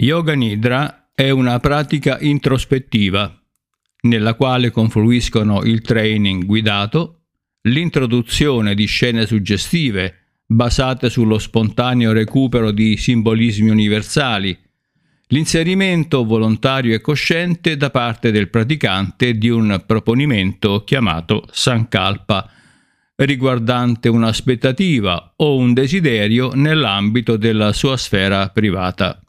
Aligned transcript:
Yoga 0.00 0.34
Nidra 0.34 1.10
è 1.12 1.30
una 1.30 1.58
pratica 1.58 2.18
introspettiva 2.20 3.36
nella 4.02 4.34
quale 4.34 4.70
confluiscono 4.70 5.64
il 5.64 5.80
training 5.80 6.44
guidato, 6.44 7.22
l'introduzione 7.62 8.76
di 8.76 8.86
scene 8.86 9.26
suggestive 9.26 10.42
basate 10.46 11.10
sullo 11.10 11.40
spontaneo 11.40 12.12
recupero 12.12 12.70
di 12.70 12.96
simbolismi 12.96 13.70
universali, 13.70 14.56
l'inserimento 15.30 16.24
volontario 16.24 16.94
e 16.94 17.00
cosciente 17.00 17.76
da 17.76 17.90
parte 17.90 18.30
del 18.30 18.50
praticante 18.50 19.36
di 19.36 19.48
un 19.48 19.82
proponimento 19.84 20.84
chiamato 20.84 21.44
Sankalpa, 21.50 22.48
riguardante 23.16 24.08
un'aspettativa 24.08 25.32
o 25.38 25.56
un 25.56 25.72
desiderio 25.72 26.52
nell'ambito 26.54 27.36
della 27.36 27.72
sua 27.72 27.96
sfera 27.96 28.48
privata. 28.50 29.20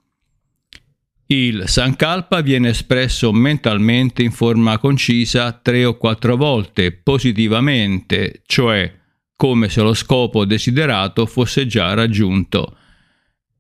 Il 1.32 1.66
Sankalpa 1.68 2.42
viene 2.42 2.70
espresso 2.70 3.32
mentalmente 3.32 4.24
in 4.24 4.32
forma 4.32 4.80
concisa 4.80 5.52
tre 5.52 5.86
o 5.86 5.96
quattro 5.96 6.36
volte 6.36 6.92
positivamente, 6.92 8.42
cioè 8.48 8.92
come 9.36 9.70
se 9.70 9.82
lo 9.82 9.94
scopo 9.94 10.44
desiderato 10.44 11.28
fosse 11.28 11.68
già 11.68 11.94
raggiunto. 11.94 12.76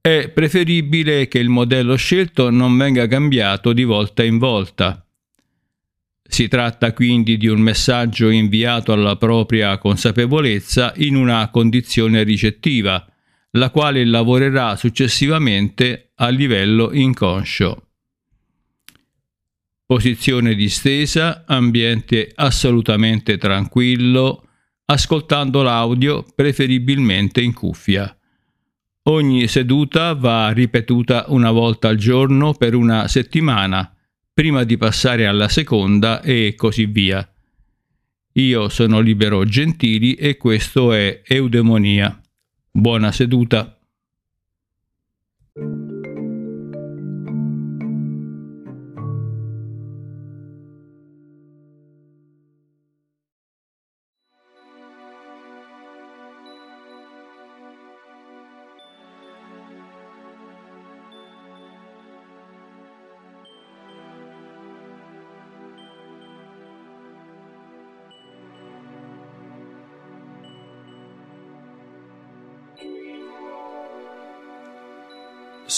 È 0.01 0.29
preferibile 0.29 1.27
che 1.27 1.37
il 1.37 1.49
modello 1.49 1.95
scelto 1.95 2.49
non 2.49 2.75
venga 2.75 3.05
cambiato 3.05 3.71
di 3.71 3.83
volta 3.83 4.23
in 4.23 4.39
volta. 4.39 5.05
Si 6.23 6.47
tratta 6.47 6.91
quindi 6.91 7.37
di 7.37 7.45
un 7.45 7.59
messaggio 7.59 8.29
inviato 8.29 8.93
alla 8.93 9.15
propria 9.15 9.77
consapevolezza 9.77 10.93
in 10.95 11.15
una 11.15 11.47
condizione 11.51 12.23
ricettiva, 12.23 13.05
la 13.51 13.69
quale 13.69 14.05
lavorerà 14.05 14.75
successivamente 14.75 16.11
a 16.15 16.29
livello 16.29 16.91
inconscio. 16.93 17.87
Posizione 19.85 20.53
distesa, 20.53 21.45
ambiente 21.47 22.31
assolutamente 22.35 23.37
tranquillo, 23.37 24.47
ascoltando 24.85 25.63
l'audio 25.63 26.23
preferibilmente 26.35 27.41
in 27.41 27.53
cuffia. 27.53 28.15
Ogni 29.03 29.47
seduta 29.47 30.13
va 30.13 30.51
ripetuta 30.51 31.25
una 31.29 31.49
volta 31.49 31.87
al 31.87 31.95
giorno 31.95 32.53
per 32.53 32.75
una 32.75 33.07
settimana, 33.07 33.91
prima 34.31 34.63
di 34.63 34.77
passare 34.77 35.25
alla 35.25 35.47
seconda 35.47 36.21
e 36.21 36.53
così 36.55 36.85
via. 36.85 37.27
Io 38.33 38.69
sono 38.69 38.99
libero 38.99 39.43
gentili 39.45 40.13
e 40.13 40.37
questo 40.37 40.93
è 40.93 41.23
eudemonia. 41.25 42.21
Buona 42.73 43.11
seduta. 43.11 43.78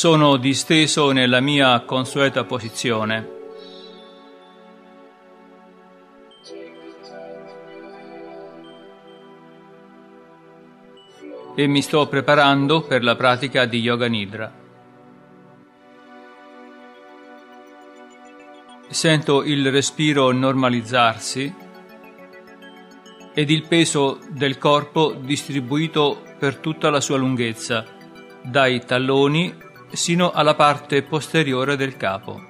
Sono 0.01 0.37
disteso 0.37 1.11
nella 1.11 1.41
mia 1.41 1.79
consueta 1.81 2.43
posizione. 2.43 3.29
E 11.53 11.67
mi 11.67 11.83
sto 11.83 12.07
preparando 12.07 12.81
per 12.81 13.03
la 13.03 13.15
pratica 13.15 13.65
di 13.65 13.79
Yoga 13.79 14.07
Nidra. 14.07 14.51
Sento 18.89 19.43
il 19.43 19.71
respiro 19.71 20.31
normalizzarsi 20.31 21.53
ed 23.35 23.51
il 23.51 23.67
peso 23.67 24.17
del 24.29 24.57
corpo 24.57 25.11
distribuito 25.11 26.23
per 26.39 26.55
tutta 26.55 26.89
la 26.89 26.99
sua 26.99 27.17
lunghezza, 27.17 27.85
dai 28.41 28.83
talloni 28.83 29.69
sino 29.93 30.31
alla 30.31 30.55
parte 30.55 31.03
posteriore 31.03 31.75
del 31.75 31.97
capo. 31.97 32.49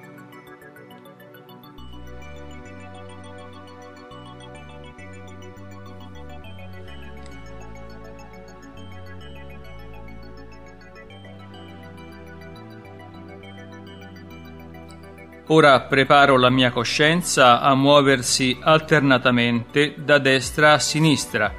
Ora 15.48 15.80
preparo 15.82 16.38
la 16.38 16.48
mia 16.48 16.70
coscienza 16.70 17.60
a 17.60 17.74
muoversi 17.74 18.56
alternatamente 18.58 19.96
da 19.98 20.18
destra 20.18 20.72
a 20.72 20.78
sinistra, 20.78 21.52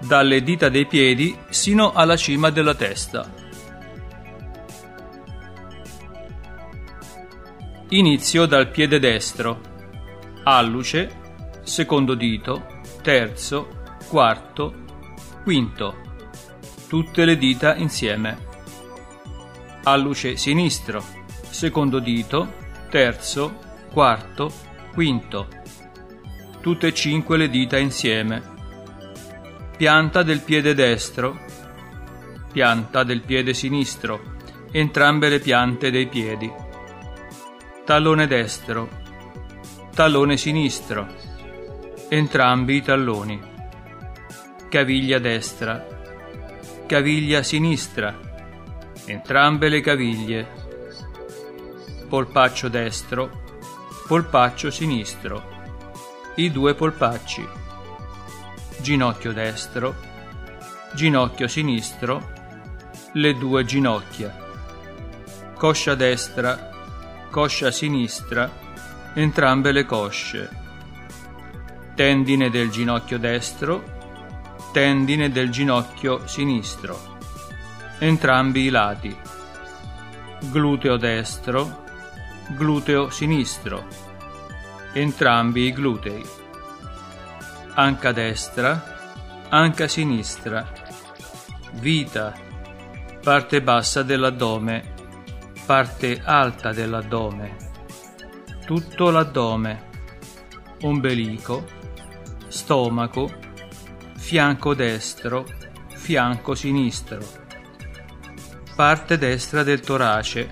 dalle 0.00 0.42
dita 0.42 0.68
dei 0.68 0.86
piedi 0.86 1.38
sino 1.48 1.92
alla 1.92 2.16
cima 2.16 2.50
della 2.50 2.74
testa. 2.74 3.37
Inizio 7.90 8.44
dal 8.44 8.68
piede 8.68 8.98
destro, 8.98 9.60
alluce, 10.44 11.10
secondo 11.62 12.14
dito, 12.14 12.82
terzo, 13.00 13.66
quarto, 14.10 14.74
quinto, 15.42 15.96
tutte 16.86 17.24
le 17.24 17.38
dita 17.38 17.76
insieme. 17.76 18.36
Alluce 19.84 20.36
sinistro, 20.36 21.02
secondo 21.48 21.98
dito, 21.98 22.52
terzo, 22.90 23.56
quarto, 23.90 24.52
quinto, 24.92 25.48
tutte 26.60 26.88
e 26.88 26.92
cinque 26.92 27.38
le 27.38 27.48
dita 27.48 27.78
insieme. 27.78 28.42
Pianta 29.78 30.22
del 30.22 30.42
piede 30.42 30.74
destro, 30.74 31.38
pianta 32.52 33.02
del 33.02 33.22
piede 33.22 33.54
sinistro, 33.54 34.36
entrambe 34.72 35.30
le 35.30 35.38
piante 35.38 35.90
dei 35.90 36.06
piedi 36.06 36.66
tallone 37.88 38.26
destro, 38.26 38.86
tallone 39.94 40.36
sinistro, 40.36 41.06
entrambi 42.10 42.74
i 42.74 42.82
talloni, 42.82 43.40
caviglia 44.68 45.18
destra, 45.18 45.86
caviglia 46.84 47.42
sinistra, 47.42 48.14
entrambe 49.06 49.70
le 49.70 49.80
caviglie, 49.80 50.46
polpaccio 52.10 52.68
destro, 52.68 53.30
polpaccio 54.06 54.70
sinistro, 54.70 55.42
i 56.34 56.50
due 56.50 56.74
polpacci, 56.74 57.48
ginocchio 58.82 59.32
destro, 59.32 59.94
ginocchio 60.92 61.48
sinistro, 61.48 62.34
le 63.12 63.32
due 63.38 63.64
ginocchia, 63.64 64.36
coscia 65.54 65.94
destra, 65.94 66.76
coscia 67.30 67.70
sinistra, 67.70 68.50
entrambe 69.14 69.72
le 69.72 69.84
cosce, 69.84 70.48
tendine 71.94 72.50
del 72.50 72.70
ginocchio 72.70 73.18
destro, 73.18 73.96
tendine 74.72 75.30
del 75.30 75.50
ginocchio 75.50 76.26
sinistro, 76.26 77.16
entrambi 77.98 78.62
i 78.62 78.70
lati, 78.70 79.16
gluteo 80.50 80.96
destro, 80.96 81.84
gluteo 82.48 83.10
sinistro, 83.10 83.86
entrambi 84.92 85.66
i 85.66 85.72
glutei, 85.72 86.24
anca 87.74 88.12
destra, 88.12 88.96
anca 89.48 89.86
sinistra, 89.88 90.66
vita, 91.72 92.32
parte 93.22 93.60
bassa 93.60 94.02
dell'addome 94.02 94.96
parte 95.68 96.22
alta 96.24 96.72
dell'addome, 96.72 97.54
tutto 98.64 99.10
l'addome, 99.10 99.90
ombelico, 100.80 101.62
stomaco, 102.46 103.30
fianco 104.16 104.72
destro, 104.72 105.44
fianco 105.88 106.54
sinistro, 106.54 107.20
parte 108.76 109.18
destra 109.18 109.62
del 109.62 109.80
torace, 109.80 110.50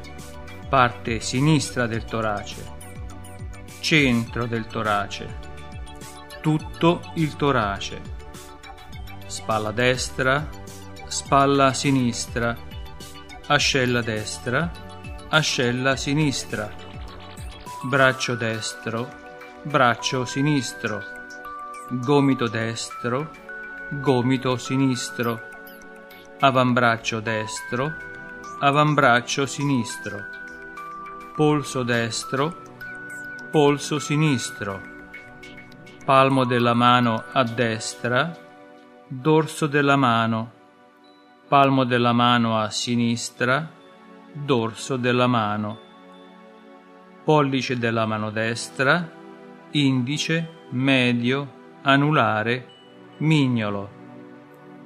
parte 0.68 1.20
sinistra 1.20 1.86
del 1.86 2.04
torace, 2.04 2.62
centro 3.80 4.44
del 4.44 4.66
torace, 4.66 5.38
tutto 6.42 7.00
il 7.14 7.36
torace, 7.36 8.02
spalla 9.24 9.70
destra, 9.70 10.46
spalla 11.06 11.72
sinistra, 11.72 12.54
ascella 13.46 14.02
destra, 14.02 14.84
ascella 15.28 15.96
sinistra, 15.96 16.70
braccio 17.82 18.36
destro, 18.36 19.08
braccio 19.62 20.24
sinistro, 20.24 21.02
gomito 21.90 22.46
destro, 22.46 23.30
gomito 24.00 24.56
sinistro, 24.56 25.48
avambraccio 26.38 27.18
destro, 27.18 27.92
avambraccio 28.60 29.46
sinistro, 29.46 30.24
polso 31.34 31.82
destro, 31.82 32.62
polso 33.50 33.98
sinistro, 33.98 34.80
palmo 36.04 36.44
della 36.44 36.74
mano 36.74 37.24
a 37.32 37.42
destra, 37.42 38.32
dorso 39.08 39.66
della 39.66 39.96
mano, 39.96 40.52
palmo 41.48 41.82
della 41.82 42.12
mano 42.12 42.60
a 42.60 42.70
sinistra, 42.70 43.75
dorso 44.44 44.96
della 44.96 45.26
mano, 45.26 45.78
pollice 47.24 47.78
della 47.78 48.04
mano 48.04 48.30
destra, 48.30 49.10
indice, 49.70 50.48
medio, 50.70 51.52
anulare, 51.82 52.68
mignolo, 53.18 53.90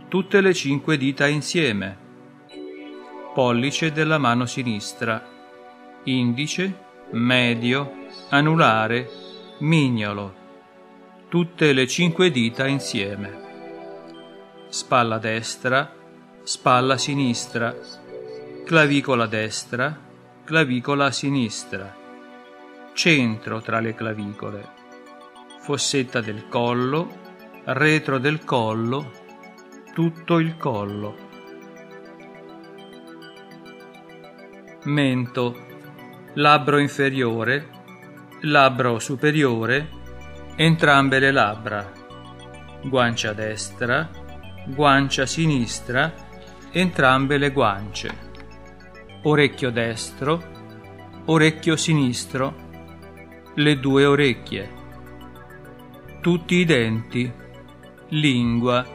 tutte 0.08 0.40
le 0.40 0.54
cinque 0.54 0.96
dita 0.96 1.26
insieme, 1.26 1.98
pollice 3.34 3.90
della 3.90 4.18
mano 4.18 4.46
sinistra, 4.46 5.26
indice, 6.04 6.78
medio, 7.10 7.92
anulare, 8.28 9.10
mignolo, 9.58 10.34
tutte 11.28 11.72
le 11.72 11.88
cinque 11.88 12.30
dita 12.30 12.68
insieme, 12.68 13.48
spalla 14.68 15.18
destra, 15.18 15.92
spalla 16.44 16.96
sinistra, 16.96 17.74
clavicola 18.70 19.26
destra, 19.26 19.98
clavicola 20.44 21.10
sinistra, 21.10 21.92
centro 22.92 23.60
tra 23.60 23.80
le 23.80 23.96
clavicole, 23.96 24.64
fossetta 25.58 26.20
del 26.20 26.46
collo, 26.46 27.10
retro 27.64 28.18
del 28.18 28.44
collo, 28.44 29.10
tutto 29.92 30.38
il 30.38 30.56
collo. 30.56 31.16
Mento, 34.84 35.66
labbro 36.34 36.78
inferiore, 36.78 37.68
labbro 38.42 39.00
superiore, 39.00 39.88
entrambe 40.54 41.18
le 41.18 41.32
labbra, 41.32 41.92
guancia 42.84 43.32
destra, 43.32 44.08
guancia 44.66 45.26
sinistra, 45.26 46.14
entrambe 46.70 47.36
le 47.36 47.50
guance, 47.50 48.29
orecchio 49.22 49.70
destro, 49.70 50.42
orecchio 51.26 51.76
sinistro, 51.76 52.68
le 53.54 53.78
due 53.78 54.06
orecchie, 54.06 54.70
tutti 56.20 56.56
i 56.56 56.64
denti, 56.64 57.30
lingua, 58.08 58.86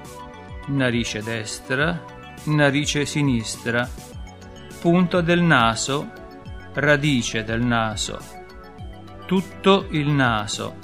narice 0.67 1.21
destra, 1.21 2.03
narice 2.45 3.05
sinistra, 3.05 3.87
punta 4.81 5.21
del 5.21 5.41
naso, 5.41 6.11
radice 6.73 7.43
del 7.43 7.61
naso, 7.61 8.19
tutto 9.25 9.87
il 9.91 10.09
naso, 10.09 10.75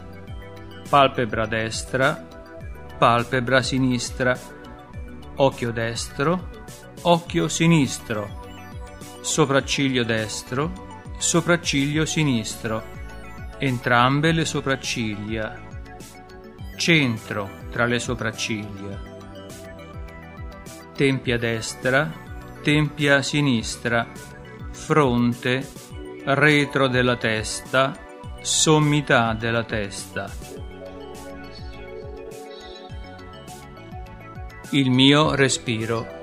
palpebra 0.87 1.45
destra, 1.47 2.27
palpebra 2.97 3.61
sinistra, 3.61 4.37
occhio 5.35 5.71
destro, 5.71 6.49
occhio 7.01 7.47
sinistro, 7.47 8.40
sopracciglio 9.21 10.03
destro, 10.03 11.03
sopracciglio 11.17 12.05
sinistro, 12.05 12.83
entrambe 13.57 14.31
le 14.31 14.45
sopracciglia, 14.45 15.59
centro 16.75 17.49
tra 17.69 17.85
le 17.85 17.99
sopracciglia, 17.99 18.99
tempia 20.95 21.37
destra, 21.37 22.11
tempia 22.61 23.21
sinistra, 23.21 24.07
fronte, 24.71 25.67
retro 26.25 26.87
della 26.87 27.15
testa, 27.15 27.97
sommità 28.41 29.33
della 29.33 29.63
testa. 29.63 30.59
il 34.71 34.89
mio 34.89 35.35
respiro. 35.35 36.20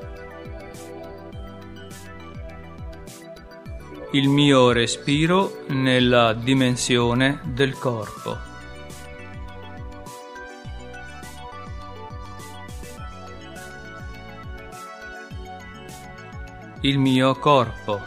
Il 4.13 4.31
mio 4.31 4.73
respiro 4.73 5.65
nella 5.69 6.33
dimensione 6.33 7.43
del 7.45 7.75
corpo. 7.79 8.39
Il 16.81 16.99
mio 16.99 17.35
corpo. 17.35 18.01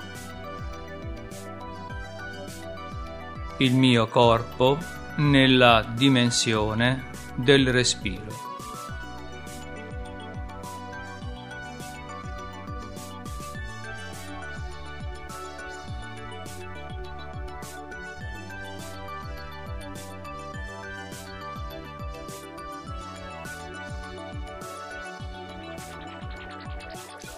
Il 3.57 3.75
mio 3.75 4.07
corpo 4.07 4.79
nella 5.17 5.85
dimensione 5.93 7.11
del 7.35 7.71
respiro. 7.71 8.50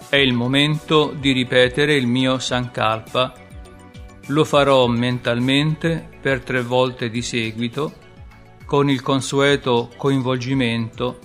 È 0.08 0.16
il 0.16 0.32
momento 0.32 1.12
di 1.18 1.32
ripetere 1.32 1.94
il 1.94 2.06
mio 2.06 2.38
Sankalpa. 2.38 3.32
Lo 4.28 4.44
farò 4.44 4.86
mentalmente 4.86 6.08
per 6.20 6.42
tre 6.42 6.62
volte 6.62 7.10
di 7.10 7.20
seguito, 7.20 7.92
con 8.64 8.88
il 8.88 9.02
consueto 9.02 9.90
coinvolgimento 9.96 11.18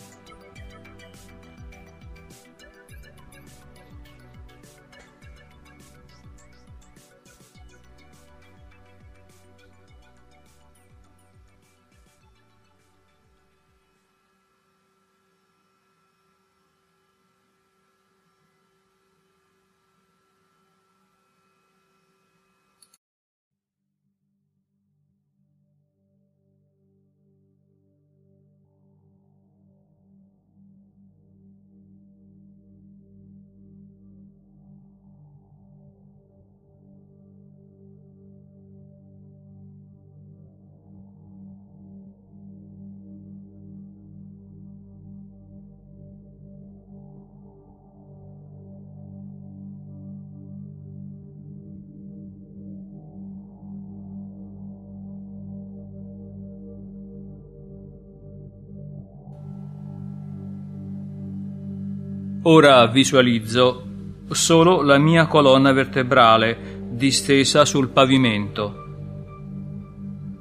Ora 62.44 62.88
visualizzo 62.88 63.84
solo 64.30 64.82
la 64.82 64.98
mia 64.98 65.28
colonna 65.28 65.74
vertebrale 65.74 66.88
distesa 66.90 67.66
sul 67.66 67.90
pavimento. 67.90 68.86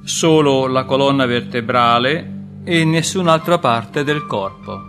Solo 0.05 0.69
la 0.69 0.85
colonna 0.85 1.27
vertebrale 1.27 2.61
e 2.63 2.85
nessun'altra 2.85 3.59
parte 3.59 4.05
del 4.05 4.27
corpo. 4.27 4.81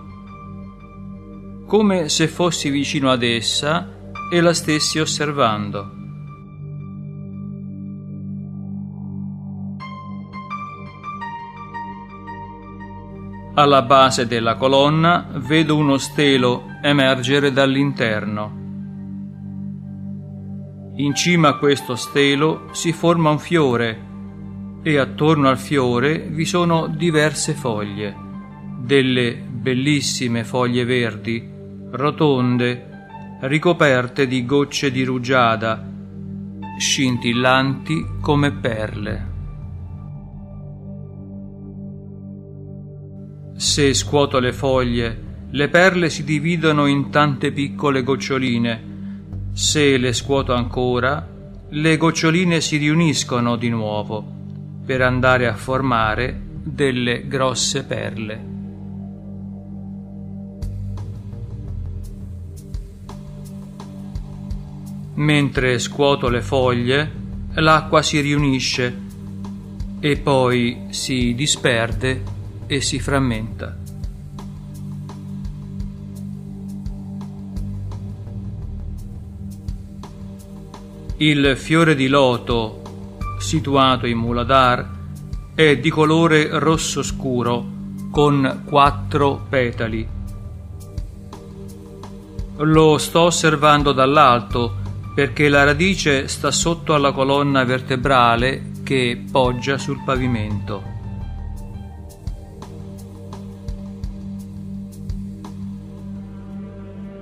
Come 1.66 2.10
se 2.10 2.28
fossi 2.28 2.70
vicino 2.70 3.10
ad 3.10 3.24
essa 3.24 4.12
e 4.32 4.40
la 4.40 4.54
stessi 4.54 5.00
osservando. 5.00 5.92
Alla 13.60 13.82
base 13.82 14.26
della 14.26 14.56
colonna 14.56 15.28
vedo 15.34 15.76
uno 15.76 15.98
stelo 15.98 16.78
emergere 16.82 17.52
dall'interno. 17.52 18.58
In 20.96 21.14
cima 21.14 21.50
a 21.50 21.58
questo 21.58 21.98
stelo 21.98 22.70
si 22.72 22.94
forma 22.94 23.32
un 23.32 23.38
fiore 23.38 24.02
e 24.82 24.98
attorno 24.98 25.50
al 25.50 25.58
fiore 25.58 26.20
vi 26.30 26.46
sono 26.46 26.88
diverse 26.88 27.52
foglie, 27.52 28.16
delle 28.78 29.36
bellissime 29.36 30.46
foglie 30.46 30.86
verdi, 30.86 31.46
rotonde, 31.92 32.88
ricoperte 33.42 34.26
di 34.26 34.46
gocce 34.46 34.90
di 34.90 35.04
rugiada, 35.04 35.86
scintillanti 36.78 38.06
come 38.22 38.54
perle. 38.54 39.29
Se 43.60 43.94
scuoto 43.94 44.40
le 44.40 44.54
foglie, 44.54 45.22
le 45.50 45.68
perle 45.68 46.10
si 46.10 46.24
dividono 46.24 46.86
in 46.86 47.10
tante 47.10 47.52
piccole 47.52 48.04
goccioline. 48.04 49.50
Se 49.52 49.98
le 49.98 50.14
scuoto 50.14 50.54
ancora, 50.54 51.28
le 51.68 51.98
goccioline 51.98 52.62
si 52.62 52.78
riuniscono 52.78 53.58
di 53.58 53.68
nuovo 53.68 54.24
per 54.86 55.02
andare 55.02 55.46
a 55.46 55.56
formare 55.56 56.42
delle 56.64 57.28
grosse 57.28 57.84
perle. 57.84 58.46
Mentre 65.16 65.80
scuoto 65.80 66.30
le 66.30 66.42
foglie, 66.42 67.12
l'acqua 67.56 68.02
si 68.02 68.22
riunisce 68.22 68.98
e 70.00 70.16
poi 70.16 70.86
si 70.92 71.34
disperde 71.36 72.38
e 72.70 72.82
si 72.82 73.00
frammenta. 73.00 73.76
Il 81.18 81.58
fiore 81.58 81.96
di 81.96 82.08
loto, 82.08 83.16
situato 83.40 84.06
in 84.06 84.20
Muladhar, 84.20 84.88
è 85.56 85.78
di 85.78 85.90
colore 85.90 86.48
rosso 86.60 87.02
scuro 87.02 87.66
con 88.12 88.62
quattro 88.66 89.48
petali. 89.50 90.08
Lo 92.58 92.98
sto 93.00 93.22
osservando 93.22 93.94
dall'alto 93.94 94.76
perché 95.16 95.50
la 95.50 95.64
radice 95.64 96.28
sta 96.28 96.52
sotto 96.52 96.94
alla 96.94 97.14
colonna 97.14 97.64
vertebrale 97.64 98.72
che 98.84 99.22
poggia 99.32 99.80
sul 99.80 100.04
pavimento. 100.06 100.99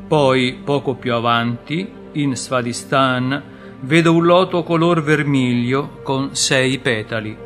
Poi, 0.07 0.61
poco 0.63 0.95
più 0.95 1.13
avanti, 1.13 1.85
in 2.13 2.35
Svadhistan, 2.37 3.43
vedo 3.81 4.13
un 4.13 4.23
loto 4.25 4.63
color 4.63 5.03
vermiglio 5.03 5.99
con 6.01 6.33
sei 6.33 6.79
petali. 6.79 7.37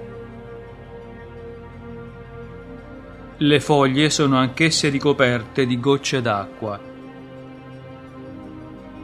Le 3.38 3.60
foglie 3.60 4.12
sono 4.12 4.38
anch'esse 4.38 4.90
ricoperte 4.90 5.66
di 5.66 5.80
gocce 5.80 6.22
d'acqua. 6.22 6.80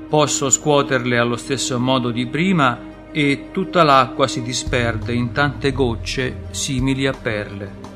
Posso 0.08 0.50
scuoterle 0.52 1.18
allo 1.18 1.36
stesso 1.36 1.80
modo 1.80 2.12
di 2.12 2.28
prima 2.28 3.10
e 3.12 3.50
tutta 3.52 3.82
l'acqua 3.82 4.28
si 4.28 4.44
disperde 4.44 5.14
in 5.14 5.32
tante 5.32 5.72
gocce 5.72 6.44
simili 6.52 7.08
a 7.08 7.14
perle. 7.14 7.87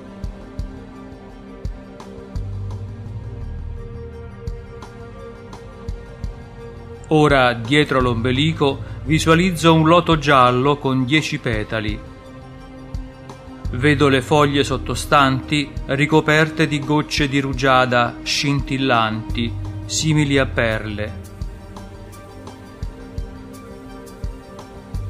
Ora, 7.13 7.51
dietro 7.51 7.99
l'ombelico, 7.99 8.83
visualizzo 9.03 9.73
un 9.73 9.85
loto 9.85 10.17
giallo 10.17 10.77
con 10.77 11.03
dieci 11.03 11.39
petali. 11.39 11.99
Vedo 13.71 14.07
le 14.07 14.21
foglie 14.21 14.63
sottostanti 14.63 15.69
ricoperte 15.87 16.67
di 16.67 16.79
gocce 16.79 17.27
di 17.27 17.41
rugiada 17.41 18.15
scintillanti, 18.23 19.53
simili 19.85 20.37
a 20.37 20.45
perle. 20.45 21.19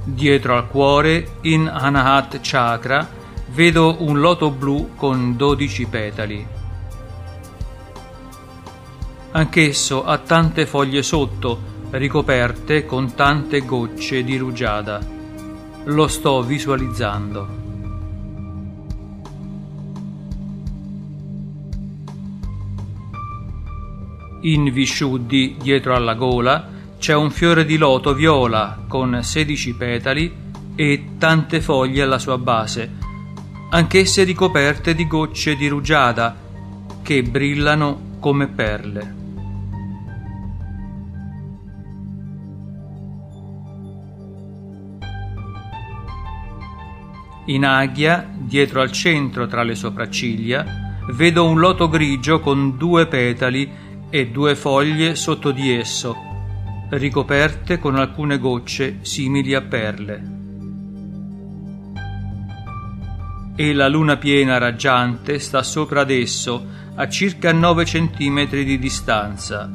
Dietro 0.03 0.58
al 0.58 0.67
cuore, 0.70 1.34
in 1.41 1.70
Anahat 1.72 2.39
Chakra, 2.41 3.08
vedo 3.50 3.98
un 4.00 4.20
loto 4.20 4.50
blu 4.50 4.96
con 4.96 5.38
dodici 5.38 5.86
petali. 5.86 6.48
Anch'esso 9.34 10.03
ha 10.03 10.17
tante 10.17 10.65
foglie 10.65 11.03
sotto, 11.03 11.70
ricoperte 11.91 12.86
con 12.86 13.13
tante 13.15 13.65
gocce 13.65 14.24
di 14.24 14.38
rugiada. 14.38 15.00
Lo 15.86 16.07
sto 16.07 16.41
visualizzando. 16.41 17.60
In 24.43 24.71
Vishuddhi, 24.71 25.57
dietro 25.62 25.93
alla 25.93 26.15
gola, 26.15 26.67
c'è 26.98 27.13
un 27.13 27.29
fiore 27.29 27.65
di 27.65 27.77
loto 27.77 28.13
viola 28.13 28.86
con 28.88 29.19
16 29.21 29.74
petali 29.75 30.33
e 30.75 31.05
tante 31.17 31.62
foglie 31.62 32.03
alla 32.03 32.17
sua 32.17 32.38
base, 32.38 32.89
anch'esse 33.69 34.24
ricoperte 34.24 34.95
di 34.95 35.07
gocce 35.07 35.55
di 35.55 35.67
rugiada 35.67 36.36
che 37.01 37.21
brillano 37.21 38.17
come 38.19 38.48
perle. 38.48 39.21
In 47.45 47.65
aghia, 47.65 48.29
dietro 48.38 48.81
al 48.81 48.91
centro 48.91 49.48
tra 49.48 49.63
le 49.63 49.75
sopracciglia, 49.75 51.00
vedo 51.10 51.45
un 51.45 51.60
loto 51.60 51.89
grigio 51.89 52.39
con 52.39 52.77
due 52.77 53.07
petali 53.07 53.69
e 54.10 54.27
due 54.27 54.55
foglie 54.55 55.15
sotto 55.15 55.51
di 55.51 55.74
esso, 55.74 56.15
ricoperte 56.91 57.79
con 57.79 57.95
alcune 57.95 58.38
gocce 58.38 59.00
simili 59.01 59.55
a 59.55 59.62
perle. 59.62 60.39
E 63.55 63.74
la 63.74 63.88
luna 63.88 64.17
piena 64.17 64.57
raggiante 64.57 65.39
sta 65.39 65.63
sopra 65.63 66.01
ad 66.01 66.12
esso, 66.12 66.65
a 66.95 67.07
circa 67.07 67.51
9 67.51 67.86
centimetri 67.86 68.63
di 68.63 68.77
distanza, 68.77 69.69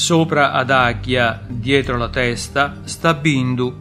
Sopra 0.00 0.52
ad 0.52 0.70
Aghia, 0.70 1.42
dietro 1.46 1.98
la 1.98 2.08
testa, 2.08 2.80
sta 2.84 3.12
Bindu. 3.12 3.76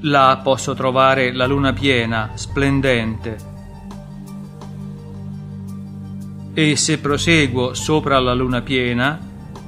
Là 0.00 0.40
posso 0.42 0.74
trovare 0.74 1.32
la 1.32 1.46
luna 1.46 1.72
piena, 1.72 2.32
splendente. 2.34 3.38
E 6.52 6.76
se 6.76 6.98
proseguo 6.98 7.72
sopra 7.72 8.18
la 8.18 8.34
luna 8.34 8.60
piena, 8.60 9.18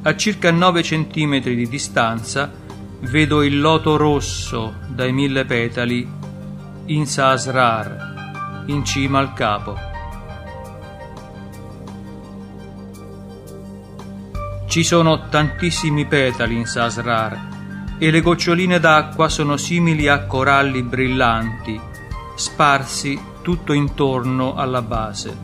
a 0.03 0.17
circa 0.17 0.51
9 0.51 0.83
centimetri 0.83 1.57
di 1.57 1.67
distanza, 1.67 2.53
vedo 3.01 3.43
il 3.43 3.59
loto 3.59 3.97
rosso 3.97 4.81
dai 4.89 5.15
mille 5.15 5.47
petali 5.47 6.07
in 6.85 7.07
Sasrar, 7.07 8.65
in 8.67 8.85
cima 8.85 9.21
al 9.21 9.33
capo. 9.33 9.92
Ci 14.73 14.85
sono 14.85 15.29
tantissimi 15.29 16.07
petali 16.07 16.57
in 16.57 16.65
Sasrar 16.65 17.97
e 17.99 18.11
le 18.11 18.23
goccioline 18.23 18.81
d'acqua 18.81 19.29
sono 19.29 19.59
simili 19.59 20.09
a 20.09 20.25
coralli 20.25 20.83
brillanti, 20.83 21.79
sparsi 22.35 23.21
tutto 23.43 23.75
intorno 23.75 24.55
alla 24.55 24.81
base. 24.81 25.37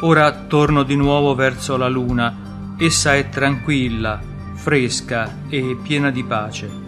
Ora 0.00 0.32
torno 0.32 0.82
di 0.82 0.96
nuovo 0.96 1.36
verso 1.36 1.76
la 1.76 1.86
luna. 1.86 2.74
Essa 2.76 3.14
è 3.14 3.28
tranquilla, 3.28 4.20
fresca 4.54 5.36
e 5.48 5.78
piena 5.80 6.10
di 6.10 6.24
pace. 6.24 6.87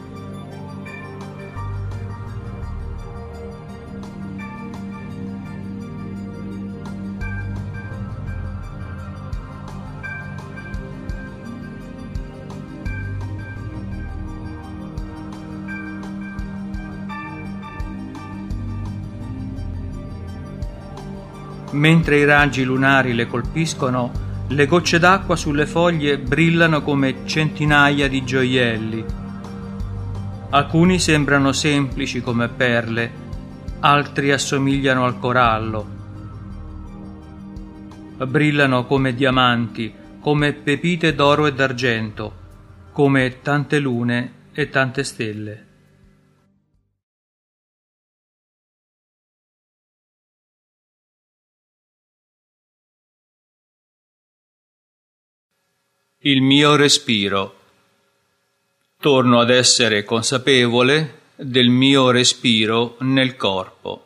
Mentre 21.72 22.18
i 22.18 22.24
raggi 22.24 22.64
lunari 22.64 23.14
le 23.14 23.26
colpiscono, 23.26 24.28
le 24.48 24.66
gocce 24.66 24.98
d'acqua 24.98 25.36
sulle 25.36 25.66
foglie 25.66 26.18
brillano 26.18 26.82
come 26.82 27.18
centinaia 27.24 28.08
di 28.08 28.24
gioielli. 28.24 29.04
Alcuni 30.50 30.98
sembrano 30.98 31.52
semplici 31.52 32.20
come 32.20 32.48
perle, 32.48 33.10
altri 33.78 34.32
assomigliano 34.32 35.04
al 35.04 35.18
corallo. 35.20 35.98
Brillano 38.16 38.84
come 38.84 39.14
diamanti, 39.14 39.94
come 40.20 40.52
pepite 40.52 41.14
d'oro 41.14 41.46
e 41.46 41.54
d'argento, 41.54 42.32
come 42.90 43.40
tante 43.40 43.78
lune 43.78 44.32
e 44.52 44.68
tante 44.68 45.04
stelle. 45.04 45.69
Il 56.22 56.42
mio 56.42 56.76
respiro. 56.76 57.54
Torno 59.00 59.40
ad 59.40 59.48
essere 59.48 60.04
consapevole 60.04 61.20
del 61.34 61.70
mio 61.70 62.10
respiro 62.10 62.96
nel 62.98 63.36
corpo. 63.36 64.04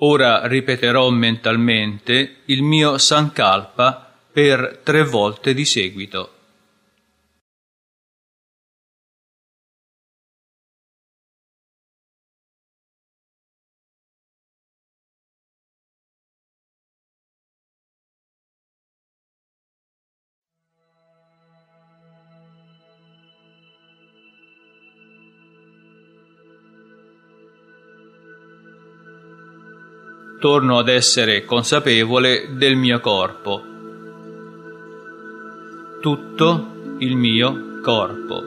Ora 0.00 0.46
ripeterò 0.46 1.08
mentalmente 1.08 2.42
il 2.44 2.62
mio 2.62 2.98
Sankalpa 2.98 4.14
per 4.30 4.80
tre 4.82 5.02
volte 5.02 5.54
di 5.54 5.64
seguito. 5.64 6.43
Torno 30.44 30.76
ad 30.76 30.88
essere 30.88 31.46
consapevole 31.46 32.50
del 32.50 32.76
mio 32.76 33.00
corpo. 33.00 33.64
Tutto 36.02 36.96
il 36.98 37.16
mio 37.16 37.80
corpo. 37.80 38.42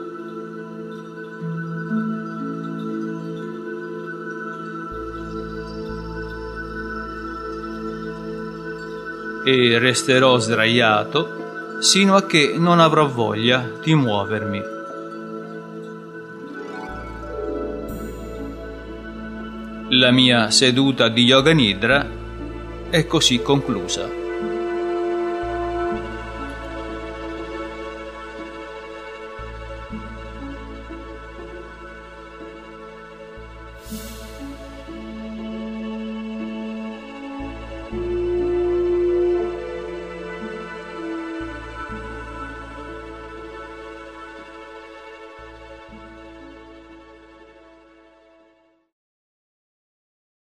E 9.44 9.80
resterò 9.80 10.38
sdraiato 10.38 11.80
sino 11.80 12.16
a 12.16 12.28
che 12.28 12.58
non 12.60 12.80
avrò 12.80 13.08
voglia 13.08 13.68
di 13.82 13.96
muovermi. 13.96 14.77
La 19.92 20.12
mia 20.12 20.52
seduta 20.52 21.08
di 21.08 21.24
Yoga 21.24 21.54
Nidra 21.54 22.06
è 22.90 23.08
così 23.08 23.42
conclusa. 23.42 24.27